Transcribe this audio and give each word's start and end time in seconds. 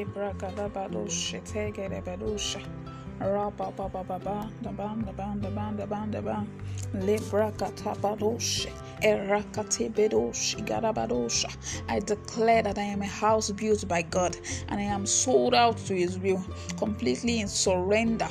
Libra 0.00 0.32
Gadabadosha, 0.32 1.44
take 1.44 1.76
it 1.76 1.92
a 1.92 2.00
badosha. 2.00 2.64
Rapa 3.20 3.76
Baba 3.76 4.02
Baba, 4.02 4.50
the 4.62 4.70
band, 4.70 5.04
the 5.04 5.12
band, 5.12 5.42
the 5.42 5.50
band, 5.50 5.78
the 5.78 5.86
band, 5.86 6.14
the 6.14 6.22
band. 6.22 6.48
I 9.02 9.42
declare 12.04 12.62
that 12.62 12.76
I 12.76 12.82
am 12.82 13.00
a 13.02 13.06
house 13.06 13.50
built 13.50 13.88
by 13.88 14.02
God 14.02 14.36
and 14.68 14.78
I 14.78 14.82
am 14.82 15.06
sold 15.06 15.54
out 15.54 15.78
to 15.78 15.94
His 15.94 16.18
will, 16.18 16.44
completely 16.76 17.40
in 17.40 17.48
surrender 17.48 18.28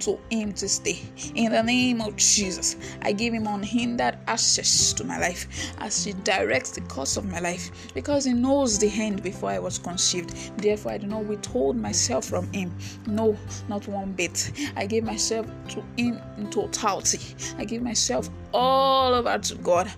to 0.00 0.18
Him 0.30 0.52
to 0.54 0.68
stay. 0.68 1.00
In 1.34 1.52
the 1.52 1.62
name 1.62 2.02
of 2.02 2.16
Jesus, 2.16 2.76
I 3.02 3.12
give 3.12 3.32
Him 3.32 3.46
unhindered 3.46 4.18
access 4.26 4.92
to 4.94 5.04
my 5.04 5.18
life 5.18 5.72
as 5.78 6.04
He 6.04 6.12
directs 6.12 6.72
the 6.72 6.82
course 6.82 7.16
of 7.16 7.24
my 7.24 7.40
life 7.40 7.70
because 7.94 8.26
He 8.26 8.34
knows 8.34 8.78
the 8.78 8.90
end 8.90 9.22
before 9.22 9.50
I 9.50 9.58
was 9.58 9.78
conceived. 9.78 10.34
Therefore, 10.58 10.92
I 10.92 10.98
do 10.98 11.06
not 11.06 11.24
withhold 11.24 11.76
myself 11.76 12.26
from 12.26 12.52
Him. 12.52 12.76
No, 13.06 13.38
not 13.68 13.88
one 13.88 14.12
bit. 14.12 14.52
I 14.76 14.84
give 14.86 15.04
myself 15.04 15.46
to 15.68 15.82
Him 15.96 16.20
in 16.36 16.50
totality. 16.50 17.20
I 17.56 17.64
give 17.64 17.82
myself 17.82 18.28
all 18.52 19.14
over 19.14 19.38
to 19.38 19.54
God. 19.56 19.90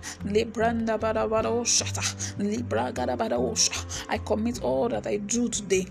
I 4.09 4.17
commit 4.25 4.63
all 4.63 4.89
that 4.89 5.07
I 5.07 5.17
do 5.17 5.49
today 5.49 5.87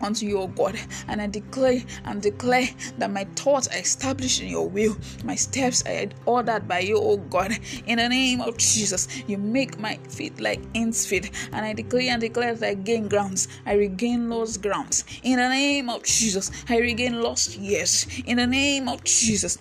unto 0.00 0.26
your 0.26 0.48
God. 0.48 0.78
And 1.08 1.20
I 1.20 1.26
declare 1.26 1.82
and 2.04 2.22
declare 2.22 2.68
that 2.98 3.10
my 3.10 3.24
thoughts 3.36 3.68
are 3.68 3.78
established 3.78 4.42
in 4.42 4.48
your 4.48 4.68
will. 4.68 4.96
My 5.24 5.34
steps 5.34 5.82
are 5.86 6.06
ordered 6.26 6.66
by 6.68 6.80
you, 6.80 6.98
O 6.98 7.16
God. 7.16 7.52
In 7.86 7.98
the 7.98 8.08
name 8.08 8.40
of 8.40 8.56
Jesus, 8.58 9.08
you 9.26 9.38
make 9.38 9.78
my 9.78 9.96
feet 10.08 10.40
like 10.40 10.60
ants' 10.74 11.06
feet. 11.06 11.30
And 11.52 11.64
I 11.64 11.72
declare 11.72 12.12
and 12.12 12.20
declare 12.20 12.54
that 12.54 12.68
I 12.68 12.74
gain 12.74 13.08
grounds. 13.08 13.48
I 13.66 13.74
regain 13.74 14.28
lost 14.28 14.62
grounds. 14.62 15.04
In 15.22 15.38
the 15.38 15.48
name 15.48 15.88
of 15.88 16.02
Jesus, 16.04 16.50
I 16.68 16.78
regain 16.78 17.22
lost 17.22 17.56
years. 17.58 18.06
In 18.26 18.36
the 18.38 18.46
name 18.46 18.88
of 18.88 19.04
Jesus. 19.04 19.58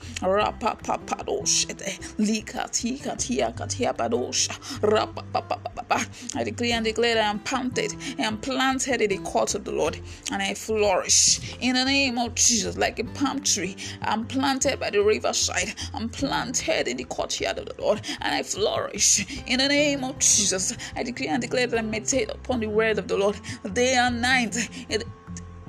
I 5.92 6.44
declare 6.44 6.74
and 6.74 6.86
declare 6.86 7.16
that 7.16 7.26
I 7.26 7.30
am 7.30 7.40
planted. 7.40 7.96
I 8.18 8.24
am 8.24 8.38
planted 8.38 9.02
in 9.02 9.10
the 9.10 9.18
court 9.30 9.56
of 9.56 9.64
the 9.64 9.72
Lord 9.72 10.00
and 10.32 10.42
I 10.42 10.54
flourish 10.54 11.58
in 11.60 11.76
the 11.76 11.86
name 11.86 12.18
of 12.18 12.36
Jesus 12.36 12.78
like 12.78 13.00
a 13.00 13.04
palm 13.04 13.42
tree. 13.42 13.76
I'm 14.02 14.26
planted 14.26 14.80
by 14.80 14.90
the 14.90 15.04
riverside. 15.04 15.74
I'm 15.94 16.10
planted 16.10 16.88
in 16.88 16.98
the 16.98 17.06
courtyard 17.06 17.58
of 17.58 17.66
the 17.66 17.82
Lord 17.82 18.02
and 18.22 18.36
I 18.36 18.44
flourish 18.44 19.26
in 19.48 19.60
the 19.60 19.68
name 19.68 20.04
of 20.04 20.20
Jesus. 20.20 20.76
I 20.96 21.04
decree 21.04 21.28
and 21.28 21.42
declare 21.42 21.68
that 21.68 21.80
I 21.80 21.82
meditate 21.82 22.30
upon 22.30 22.60
the 22.60 22.68
word 22.68 22.98
of 23.00 23.08
the 23.08 23.18
Lord 23.18 23.40
day 23.74 23.96
and 23.96 24.22
night. 24.22 24.56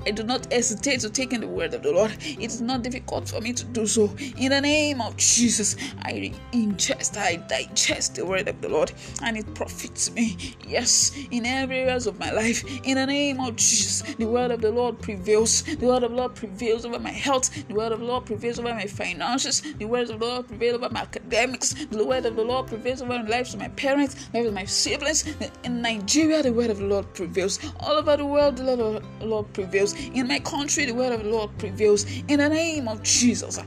I 0.05 0.11
do 0.11 0.23
not 0.23 0.51
hesitate 0.51 1.01
to 1.01 1.09
take 1.09 1.33
in 1.33 1.41
the 1.41 1.47
word 1.47 1.73
of 1.73 1.83
the 1.83 1.91
Lord. 1.91 2.11
It 2.21 2.45
is 2.45 2.61
not 2.61 2.81
difficult 2.81 3.29
for 3.29 3.39
me 3.39 3.53
to 3.53 3.63
do 3.65 3.85
so. 3.85 4.15
In 4.37 4.49
the 4.49 4.61
name 4.61 5.01
of 5.01 5.15
Jesus, 5.17 5.75
I 6.01 6.33
ingest, 6.53 7.17
I 7.17 7.35
digest 7.35 8.15
the 8.15 8.25
word 8.25 8.47
of 8.47 8.61
the 8.61 8.69
Lord, 8.69 8.91
and 9.21 9.37
it 9.37 9.53
profits 9.53 10.11
me. 10.11 10.55
Yes, 10.67 11.11
in 11.29 11.45
every 11.45 11.79
areas 11.79 12.07
of 12.07 12.19
my 12.19 12.31
life. 12.31 12.63
In 12.83 12.95
the 12.95 13.05
name 13.05 13.39
of 13.39 13.55
Jesus, 13.55 14.01
the 14.15 14.25
word 14.27 14.51
of 14.51 14.61
the 14.61 14.71
Lord 14.71 14.99
prevails. 15.01 15.63
The 15.63 15.85
word 15.85 16.03
of 16.03 16.11
the 16.11 16.17
Lord 16.17 16.35
prevails 16.35 16.85
over 16.85 16.99
my 16.99 17.11
health. 17.11 17.67
The 17.67 17.75
word 17.75 17.91
of 17.91 17.99
the 17.99 18.05
Lord 18.05 18.25
prevails 18.25 18.59
over 18.59 18.73
my 18.73 18.87
finances. 18.87 19.61
The 19.61 19.85
word 19.85 20.09
of 20.09 20.19
the 20.19 20.25
Lord 20.25 20.47
prevails 20.47 20.75
over 20.75 20.89
my 20.89 21.01
academics. 21.01 21.73
The 21.85 22.05
word 22.05 22.25
of 22.25 22.35
the 22.35 22.43
Lord 22.43 22.67
prevails 22.67 23.01
over 23.01 23.21
the 23.23 23.29
lives 23.29 23.53
of 23.53 23.59
my 23.59 23.69
parents, 23.69 24.15
lives 24.33 24.47
of 24.47 24.53
my 24.53 24.65
siblings. 24.65 25.25
In 25.63 25.81
Nigeria, 25.81 26.41
the 26.41 26.53
word 26.53 26.71
of 26.71 26.77
the 26.79 26.85
Lord 26.85 27.13
prevails. 27.13 27.59
All 27.79 27.93
over 27.93 28.17
the 28.17 28.25
world, 28.25 28.57
the 28.57 28.63
word 28.63 28.79
of 28.79 29.19
the 29.19 29.25
Lord 29.25 29.53
prevails 29.53 29.90
prevails. 29.93 30.17
In 30.17 30.27
my 30.27 30.39
country, 30.39 30.85
the 30.85 30.93
word 30.93 31.13
of 31.13 31.23
the 31.23 31.29
Lord 31.29 31.57
prevails. 31.57 32.05
In 32.27 32.39
the 32.39 32.49
name 32.49 32.87
of 32.87 33.03
Jesus. 33.03 33.59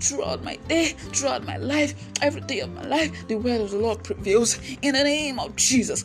Throughout 0.00 0.44
my 0.44 0.56
day, 0.68 0.86
throughout 1.12 1.44
my 1.44 1.56
life, 1.56 1.94
every 2.22 2.40
day 2.42 2.60
of 2.60 2.74
my 2.74 2.82
life, 2.82 3.28
the 3.28 3.36
word 3.36 3.60
of 3.60 3.70
the 3.70 3.78
Lord 3.78 4.02
prevails. 4.04 4.58
In 4.82 4.94
the 4.94 5.04
name 5.04 5.38
of 5.38 5.56
Jesus. 5.56 6.04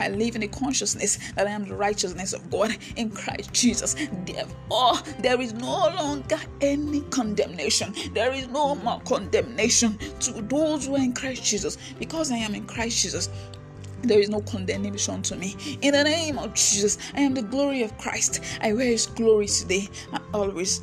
I 0.00 0.08
live 0.08 0.34
in 0.34 0.40
the 0.42 0.48
consciousness 0.48 1.18
that 1.34 1.46
I 1.46 1.50
am 1.50 1.66
the 1.66 1.74
righteousness 1.74 2.32
of 2.32 2.50
God 2.50 2.76
in 2.96 3.10
Christ 3.10 3.52
Jesus. 3.52 3.94
Therefore, 4.24 4.94
there 5.20 5.40
is 5.40 5.52
no 5.54 5.88
longer 5.96 6.38
any 6.60 7.00
condemnation. 7.02 7.94
There 8.14 8.32
is 8.32 8.48
no 8.48 8.74
more 8.76 9.00
condemnation 9.00 9.98
to 10.20 10.32
those 10.42 10.86
who 10.86 10.96
are 10.96 10.98
in 10.98 11.12
Christ 11.12 11.44
Jesus. 11.44 11.78
Because 11.98 12.30
I 12.30 12.36
am 12.36 12.54
in 12.54 12.66
Christ 12.66 13.02
Jesus, 13.02 13.28
there 14.02 14.20
is 14.20 14.28
no 14.28 14.40
condemnation 14.40 15.22
to 15.22 15.36
me. 15.36 15.56
In 15.82 15.92
the 15.92 16.04
name 16.04 16.38
of 16.38 16.54
Jesus, 16.54 16.98
I 17.14 17.20
am 17.20 17.34
the 17.34 17.42
glory 17.42 17.82
of 17.82 17.96
Christ. 17.98 18.42
I 18.60 18.72
wear 18.72 18.86
His 18.86 19.06
glory 19.06 19.46
today 19.46 19.88
and 20.12 20.22
always 20.32 20.82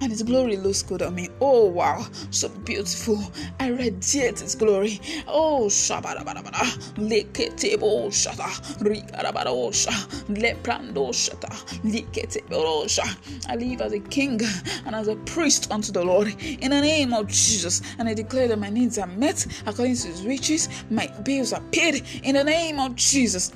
and 0.00 0.10
his 0.10 0.22
glory 0.22 0.56
looks 0.56 0.82
good 0.82 1.02
on 1.02 1.14
me. 1.14 1.28
Oh 1.40 1.66
wow, 1.66 2.06
so 2.30 2.48
beautiful. 2.48 3.18
I 3.60 3.68
radiate 3.68 4.40
his 4.40 4.54
glory. 4.54 5.00
Oh 5.26 5.66
shabarabarabara, 5.68 6.94
leketebo 6.96 8.08
shata, 8.08 8.48
rigarabarosha, 8.80 9.92
leprando 10.28 11.10
shata, 11.10 11.50
leketebosha. 11.82 13.48
I 13.48 13.56
live 13.56 13.80
as 13.80 13.92
a 13.92 14.00
king 14.00 14.40
and 14.86 14.94
as 14.94 15.08
a 15.08 15.16
priest 15.16 15.70
unto 15.70 15.92
the 15.92 16.04
Lord 16.04 16.28
in 16.42 16.70
the 16.70 16.80
name 16.80 17.12
of 17.12 17.28
Jesus. 17.28 17.82
And 17.98 18.08
I 18.08 18.14
declare 18.14 18.48
that 18.48 18.58
my 18.58 18.70
needs 18.70 18.98
are 18.98 19.06
met 19.06 19.46
according 19.66 19.96
to 19.96 20.08
his 20.08 20.24
riches, 20.24 20.68
my 20.90 21.06
bills 21.24 21.52
are 21.52 21.62
paid 21.72 22.04
in 22.22 22.34
the 22.34 22.44
name 22.44 22.78
of 22.78 22.94
Jesus. 22.94 23.52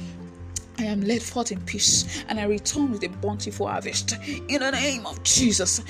I 0.83 0.87
am 0.87 1.01
led 1.03 1.23
forth 1.23 1.53
in 1.53 1.61
peace 1.61 2.25
and 2.29 2.41
I 2.41 2.45
return 2.45 2.91
with 2.91 3.05
a 3.05 3.09
bountiful 3.09 3.69
harvest. 3.69 4.17
In 4.49 4.61
the 4.61 4.73
name 4.73 5.07
of 5.07 5.23
Jesus. 5.23 5.81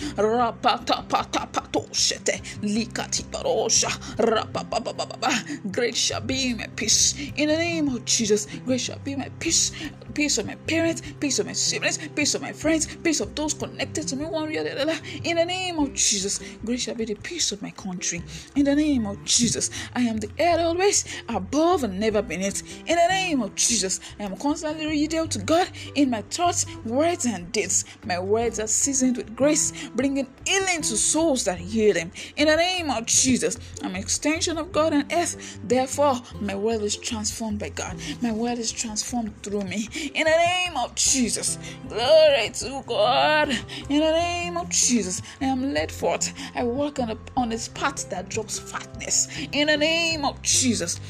Great 5.71 5.97
shall 5.97 6.21
be 6.21 6.55
my 6.55 6.67
peace. 6.77 7.15
In 7.37 7.49
the 7.49 7.57
name 7.57 7.89
of 7.89 8.05
Jesus. 8.05 8.47
Great 8.67 8.81
shall 8.83 8.99
be 8.99 9.17
my 9.17 9.31
peace. 9.41 9.73
Peace 10.13 10.37
of 10.37 10.47
my 10.47 10.57
parents, 10.67 11.01
peace 11.21 11.39
of 11.39 11.47
my 11.47 11.55
siblings, 11.55 11.97
peace 12.15 12.35
of 12.35 12.43
my 12.43 12.53
friends, 12.53 12.87
peace 12.97 13.21
of 13.21 13.35
those 13.35 13.55
connected 13.55 14.07
to 14.09 14.17
me 14.17 14.27
one 14.27 14.51
way 14.51 14.59
or 14.59 14.65
the 14.65 14.79
other. 14.79 14.99
In 15.25 15.37
the 15.39 15.45
name 15.47 15.79
of 15.79 15.95
Jesus. 15.95 16.39
Great 16.67 16.81
shall 16.81 16.95
be 16.95 17.07
the 17.07 17.15
peace 17.15 17.51
of 17.53 17.63
my 17.63 17.71
country. 17.71 18.23
In 18.57 18.67
the 18.67 18.75
name 18.75 19.07
of 19.07 19.25
Jesus. 19.25 19.71
I 19.95 20.03
am 20.03 20.19
the 20.19 20.29
head 20.37 20.61
always, 20.61 21.07
above 21.31 21.85
and 21.85 21.99
never 21.99 22.21
beneath. 22.21 22.63
In 22.87 22.97
the 22.97 23.09
name 23.09 23.41
of 23.41 23.55
Jesus. 23.55 24.01
I 24.21 24.25
am 24.25 24.37
constantly 24.37 24.82
yield 24.91 25.31
to 25.33 25.39
God 25.39 25.69
in 25.95 26.11
my 26.11 26.23
thoughts, 26.23 26.67
words, 26.85 27.27
and 27.27 27.51
deeds. 27.53 27.85
My 28.07 28.19
words 28.19 28.59
are 28.59 28.67
seasoned 28.67 29.17
with 29.17 29.37
grace, 29.37 29.73
bringing 29.95 30.27
healing 30.47 30.83
to 30.83 30.97
souls 30.97 31.45
that 31.45 31.59
hear 31.59 31.95
them. 31.95 32.11
In 32.37 32.49
the 32.49 32.57
name 32.57 32.91
of 32.91 33.07
Jesus, 33.07 33.59
I'm 33.83 33.95
an 33.95 33.97
extension 33.97 34.59
of 34.59 34.73
God 34.73 34.93
on 34.93 35.07
earth. 35.13 35.59
Therefore, 35.65 36.21
my 36.41 36.55
world 36.55 36.83
is 36.83 36.97
transformed 36.97 37.59
by 37.59 37.71
God. 37.71 37.97
My 38.21 38.33
world 38.33 38.59
is 38.59 38.73
transformed 38.73 39.43
through 39.43 39.63
me. 39.63 39.89
In 40.15 40.25
the 40.25 40.31
name 40.31 40.77
of 40.77 40.95
Jesus, 40.95 41.59
glory 41.89 42.51
to 42.55 42.83
God. 42.87 43.51
In 43.89 44.01
the 44.01 44.13
name 44.13 44.57
of 44.57 44.69
Jesus, 44.71 45.23
I 45.41 45.47
am 45.47 45.73
led 45.73 45.91
forth. 45.91 46.33
I 46.55 46.65
walk 46.65 46.99
on, 46.99 47.11
a, 47.11 47.19
on 47.37 47.49
this 47.49 47.69
path 47.69 48.09
that 48.11 48.29
drops 48.29 48.59
fatness. 48.59 49.29
In 49.53 49.69
the 49.69 49.77
name 49.77 50.25
of 50.25 50.41
Jesus, 50.43 51.01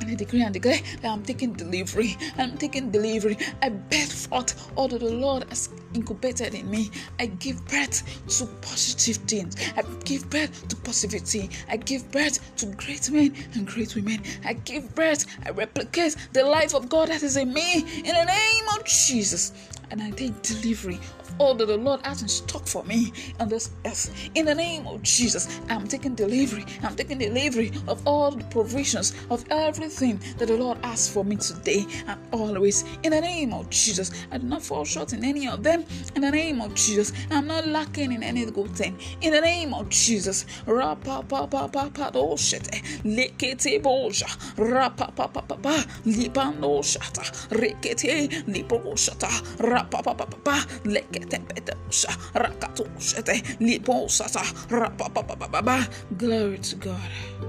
and 0.00 0.10
I 0.10 0.14
decree 0.14 0.42
and 0.42 0.52
declare 0.52 0.80
that 1.02 1.10
I'm 1.10 1.22
taking 1.22 1.52
delivery. 1.52 2.16
I'm 2.38 2.56
taking 2.56 2.90
delivery. 2.90 3.38
I 3.62 3.70
birth 3.70 4.26
forth 4.28 4.70
all 4.76 4.88
that 4.88 5.00
the 5.00 5.10
Lord 5.12 5.44
has 5.48 5.68
incubated 5.94 6.54
in 6.54 6.70
me. 6.70 6.90
I 7.18 7.26
give 7.26 7.64
birth 7.66 8.02
to 8.38 8.46
positive 8.62 9.16
things. 9.28 9.56
I 9.76 9.82
give 10.04 10.28
birth 10.30 10.68
to 10.68 10.76
positivity. 10.76 11.50
I 11.68 11.76
give 11.76 12.10
birth 12.10 12.56
to 12.56 12.66
great 12.66 13.10
men 13.10 13.34
and 13.54 13.66
great 13.66 13.94
women. 13.94 14.22
I 14.44 14.54
give 14.54 14.94
birth. 14.94 15.26
I 15.44 15.50
replicate 15.50 16.16
the 16.32 16.44
life 16.44 16.74
of 16.74 16.88
God 16.88 17.08
that 17.08 17.22
is 17.22 17.36
in 17.36 17.52
me 17.52 17.78
in 17.78 18.14
the 18.14 18.24
name 18.24 18.64
of 18.76 18.84
Jesus. 18.84 19.52
And 19.90 20.02
I 20.02 20.10
take 20.10 20.40
delivery 20.42 21.00
of 21.20 21.34
all 21.38 21.54
that 21.54 21.66
the 21.66 21.76
Lord 21.76 22.04
has 22.04 22.22
in 22.22 22.28
stock 22.28 22.66
for 22.66 22.84
me 22.84 23.12
on 23.40 23.48
this 23.48 23.70
earth. 23.86 24.30
In 24.34 24.46
the 24.46 24.54
name 24.54 24.86
of 24.86 25.02
Jesus, 25.02 25.60
I'm 25.68 25.86
taking 25.86 26.14
delivery. 26.14 26.64
I'm 26.82 26.96
taking 26.96 27.18
delivery 27.18 27.72
of 27.86 28.06
all 28.06 28.30
the 28.30 28.44
provisions 28.44 29.14
of 29.30 29.44
everything 29.50 30.20
that 30.38 30.46
the 30.46 30.56
Lord 30.56 30.78
has 30.84 31.08
for 31.08 31.24
me 31.24 31.36
today 31.36 31.86
and 32.06 32.18
always. 32.32 32.84
In 33.02 33.10
the 33.12 33.20
name 33.20 33.52
of 33.52 33.70
Jesus, 33.70 34.10
I 34.30 34.38
do 34.38 34.46
not 34.46 34.62
fall 34.62 34.84
short 34.84 35.12
in 35.12 35.24
any 35.24 35.48
of 35.48 35.62
them. 35.62 35.84
In 36.14 36.22
the 36.22 36.30
name 36.30 36.60
of 36.60 36.74
Jesus, 36.74 37.12
I'm 37.30 37.46
not 37.46 37.66
lacking 37.66 38.12
in 38.12 38.22
any 38.22 38.44
good 38.46 38.70
thing. 38.74 38.98
In 39.20 39.32
the 39.32 39.40
name 39.40 39.74
of 39.74 39.88
Jesus, 39.88 40.46
rapa 43.04 43.52
pa 43.56 43.66
pa 43.66 43.78
pa 43.78 43.78
pa. 43.78 43.78
Do 43.78 43.78
shete 43.78 43.78
lekete 43.78 43.82
boja 43.82 44.26
rapa 44.58 45.12
pa 45.14 45.28
pa 45.28 45.42
pa 45.42 45.56
pa. 45.56 45.76
Libando 46.04 46.82
shata 46.82 47.22
rekete 47.50 48.28
lipo 48.46 48.96
shata 48.96 49.28
rapa 49.58 50.02
pa 50.02 50.14
pa 50.14 50.24
pa 50.26 50.38
pa 50.44 50.56
lekete 50.84 51.38
Glory 56.16 56.58
to 56.58 56.76
God. 56.76 57.47